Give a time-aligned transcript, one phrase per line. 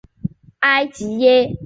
[0.61, 1.59] 埃吉耶。